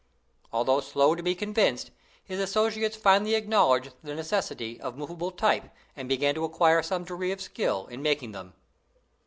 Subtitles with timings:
[0.51, 1.91] Although slow to be convinced,
[2.23, 7.31] his associates finally acknowledged the necessity of movable type and began to acquire some degree
[7.31, 8.55] of skill in making them.